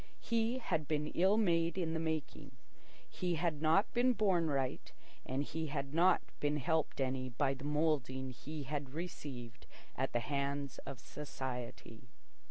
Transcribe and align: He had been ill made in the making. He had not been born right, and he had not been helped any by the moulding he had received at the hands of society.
He 0.19 0.57
had 0.57 0.87
been 0.87 1.09
ill 1.13 1.37
made 1.37 1.77
in 1.77 1.93
the 1.93 1.99
making. 1.99 2.53
He 3.07 3.35
had 3.35 3.61
not 3.61 3.93
been 3.93 4.13
born 4.13 4.47
right, 4.49 4.91
and 5.27 5.43
he 5.43 5.67
had 5.67 5.93
not 5.93 6.23
been 6.39 6.57
helped 6.57 6.99
any 6.99 7.29
by 7.29 7.53
the 7.53 7.65
moulding 7.65 8.31
he 8.31 8.63
had 8.63 8.95
received 8.95 9.67
at 9.95 10.11
the 10.11 10.19
hands 10.19 10.79
of 10.87 10.99
society. 10.99 12.09